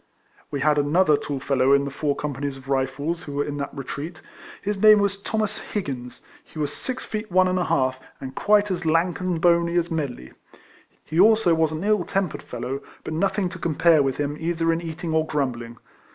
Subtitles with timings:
[0.49, 3.71] We had another tall fellow in the four companies of Eifles who were in that
[3.77, 4.19] retreat.
[4.59, 8.71] His name was Thomas Higgins; he was six feet one and a half, and quite
[8.71, 10.33] as lank and bony as Medley.
[11.05, 14.81] He also was an ill tempered fellow, but nothing to compare with him either in
[14.81, 15.77] eating or grumbling.